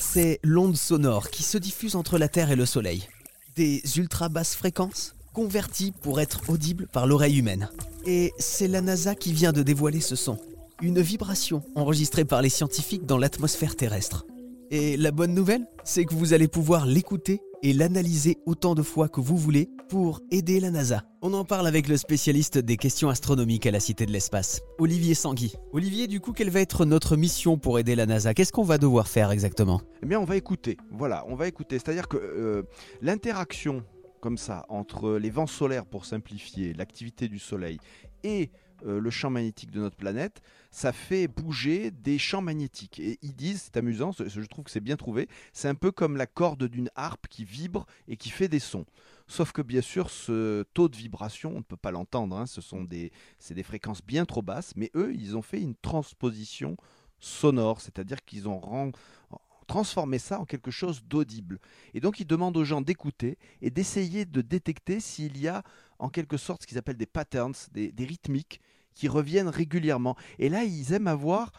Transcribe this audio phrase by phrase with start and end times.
[0.00, 3.08] C'est l'onde sonore qui se diffuse entre la Terre et le Soleil.
[3.56, 7.68] Des ultra basses fréquences converties pour être audibles par l'oreille humaine.
[8.06, 10.38] Et c'est la NASA qui vient de dévoiler ce son.
[10.80, 14.24] Une vibration enregistrée par les scientifiques dans l'atmosphère terrestre.
[14.70, 19.08] Et la bonne nouvelle, c'est que vous allez pouvoir l'écouter et l'analyser autant de fois
[19.08, 21.04] que vous voulez pour aider la NASA.
[21.22, 25.14] On en parle avec le spécialiste des questions astronomiques à la Cité de l'Espace, Olivier
[25.14, 25.54] Sangui.
[25.72, 28.34] Olivier, du coup, quelle va être notre mission pour aider la NASA?
[28.34, 29.80] Qu'est-ce qu'on va devoir faire exactement?
[30.02, 30.76] Eh bien, on va écouter.
[30.90, 31.78] Voilà, on va écouter.
[31.78, 32.62] C'est-à-dire que euh,
[33.00, 33.84] l'interaction
[34.20, 37.78] comme ça entre les vents solaires, pour simplifier, l'activité du Soleil
[38.24, 38.50] et
[38.84, 42.98] euh, le champ magnétique de notre planète, ça fait bouger des champs magnétiques.
[43.00, 46.16] Et ils disent, c'est amusant, je trouve que c'est bien trouvé, c'est un peu comme
[46.16, 48.86] la corde d'une harpe qui vibre et qui fait des sons.
[49.28, 52.60] Sauf que bien sûr, ce taux de vibration, on ne peut pas l'entendre, hein, ce
[52.60, 56.76] sont des, c'est des fréquences bien trop basses, mais eux, ils ont fait une transposition
[57.18, 58.60] sonore, c'est-à-dire qu'ils ont
[59.66, 61.58] transformé ça en quelque chose d'audible.
[61.94, 65.62] Et donc ils demandent aux gens d'écouter et d'essayer de détecter s'il y a
[65.98, 68.60] en quelque sorte ce qu'ils appellent des patterns, des, rythmiques
[68.94, 70.16] qui reviennent régulièrement.
[70.38, 71.52] Et là, ils aiment avoir,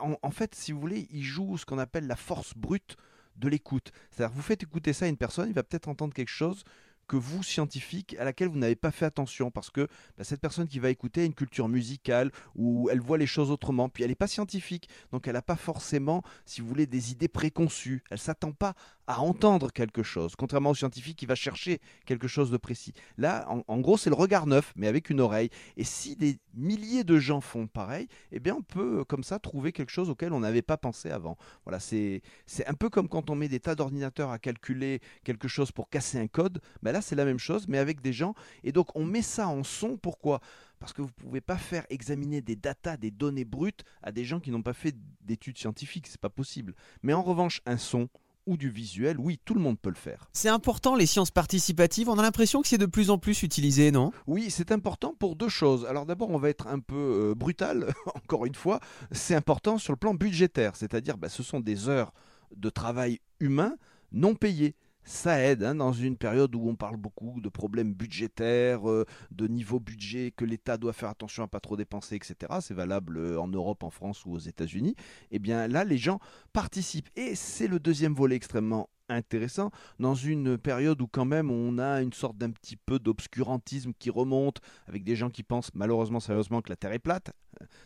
[0.00, 2.96] en, fait, si vous voulez, ils jouent ce qu'on appelle la force brute
[3.36, 3.92] de l'écoute.
[4.10, 6.64] C'est-à-dire, vous faites écouter ça à une personne, il va peut-être entendre quelque chose
[7.08, 10.68] que vous, scientifique, à laquelle vous n'avez pas fait attention, parce que bah, cette personne
[10.68, 14.10] qui va écouter a une culture musicale, où elle voit les choses autrement, puis elle
[14.10, 18.18] n'est pas scientifique, donc elle n'a pas forcément, si vous voulez, des idées préconçues, elle
[18.18, 18.74] s'attend pas
[19.08, 22.92] à entendre quelque chose, contrairement au scientifique qui va chercher quelque chose de précis.
[23.16, 25.48] Là, en, gros, c'est le regard neuf, mais avec une oreille.
[25.78, 29.38] Et si des milliers de gens font pareil, eh bien, on peut, euh, comme ça,
[29.38, 31.38] trouver quelque chose auquel on n'avait pas pensé avant.
[31.64, 32.20] Voilà, c'est
[32.66, 36.18] un peu comme quand on met des tas d'ordinateurs à calculer quelque chose pour casser
[36.18, 36.60] un code.
[36.82, 38.34] Ben là, c'est la même chose, mais avec des gens.
[38.62, 39.96] Et donc, on met ça en son.
[39.96, 40.40] Pourquoi?
[40.80, 44.24] Parce que vous ne pouvez pas faire examiner des datas, des données brutes à des
[44.24, 46.74] gens qui n'ont pas fait d'études scientifiques, c'est pas possible.
[47.02, 48.10] Mais en revanche, un son,
[48.48, 50.28] ou du visuel, oui, tout le monde peut le faire.
[50.32, 53.92] C'est important les sciences participatives, on a l'impression que c'est de plus en plus utilisé,
[53.92, 54.10] non?
[54.26, 55.84] Oui, c'est important pour deux choses.
[55.86, 58.80] Alors d'abord, on va être un peu euh, brutal, encore une fois,
[59.12, 62.12] c'est important sur le plan budgétaire, c'est-à-dire bah, ce sont des heures
[62.56, 63.76] de travail humain
[64.10, 64.74] non payées
[65.08, 69.46] ça aide hein, dans une période où on parle beaucoup de problèmes budgétaires, euh, de
[69.46, 72.36] niveau budget, que l'État doit faire attention à pas trop dépenser, etc.
[72.60, 74.94] C'est valable euh, en Europe, en France ou aux États-Unis.
[75.30, 76.20] Eh bien là, les gens
[76.52, 77.08] participent.
[77.16, 82.02] Et c'est le deuxième volet extrêmement intéressant dans une période où quand même on a
[82.02, 86.60] une sorte d'un petit peu d'obscurantisme qui remonte avec des gens qui pensent malheureusement sérieusement
[86.60, 87.32] que la Terre est plate.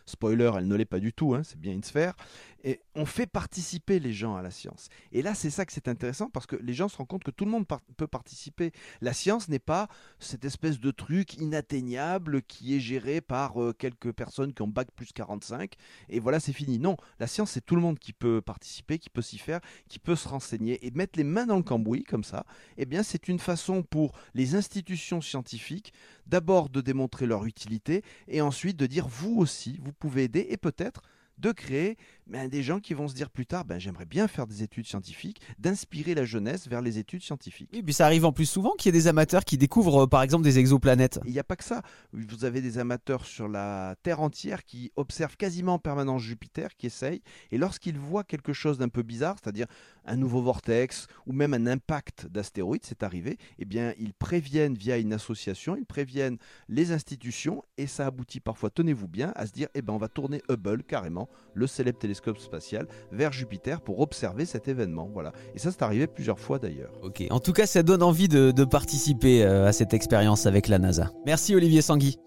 [0.06, 2.15] Spoiler, elle ne l'est pas du tout, hein, c'est bien une sphère.
[2.65, 4.88] Et on fait participer les gens à la science.
[5.10, 7.33] Et là, c'est ça que c'est intéressant parce que les gens se rendent compte que
[7.33, 7.66] tout le monde
[7.97, 8.71] peut participer.
[9.00, 9.88] La science n'est pas
[10.21, 14.88] cette espèce de truc inatteignable qui est géré par euh, quelques personnes qui ont bac
[14.94, 15.72] plus 45
[16.09, 16.78] et voilà, c'est fini.
[16.78, 19.99] Non, la science, c'est tout le monde qui peut participer, qui peut s'y faire, qui
[19.99, 22.44] peut se renseigner et mettre les mains dans le cambouis comme ça.
[22.77, 25.93] Eh bien, c'est une façon pour les institutions scientifiques
[26.27, 30.56] d'abord de démontrer leur utilité et ensuite de dire vous aussi, vous pouvez aider et
[30.56, 31.03] peut-être
[31.39, 31.97] de créer
[32.27, 34.87] ben, des gens qui vont se dire plus tard, ben, j'aimerais bien faire des études
[34.87, 37.69] scientifiques, d'inspirer la jeunesse vers les études scientifiques.
[37.72, 40.06] Et puis ça arrive en plus souvent qu'il y ait des amateurs qui découvrent euh,
[40.06, 41.21] par exemple des exoplanètes.
[41.25, 41.82] Il n'y a pas que ça.
[42.12, 46.87] Vous avez des amateurs sur la Terre entière qui observent quasiment en permanence Jupiter, qui
[46.87, 49.66] essayent, et lorsqu'ils voient quelque chose d'un peu bizarre, c'est-à-dire
[50.05, 54.99] un nouveau vortex ou même un impact d'astéroïdes, c'est arrivé, eh bien ils préviennent via
[54.99, 56.38] une association, ils préviennent
[56.69, 60.09] les institutions, et ça aboutit parfois, tenez-vous bien, à se dire, eh ben on va
[60.09, 65.09] tourner Hubble carrément le célèbre télescope spatial, vers Jupiter pour observer cet événement.
[65.12, 65.33] Voilà.
[65.55, 66.93] Et ça, c'est arrivé plusieurs fois d'ailleurs.
[67.03, 67.23] Ok.
[67.31, 71.11] En tout cas, ça donne envie de, participer euh, à cette expérience avec la NASA.
[71.27, 72.19] Merci Olivier Sangui.